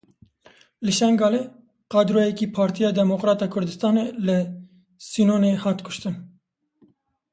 Li 0.85 0.91
Şengalê 0.99 1.41
kadroyekî 1.91 2.47
Partiya 2.57 2.89
Demokrata 3.01 3.47
Kurdistanê 3.53 4.05
li 4.25 4.39
Sinûnê 5.09 5.53
hat 5.63 5.79
kuştin. 5.85 6.15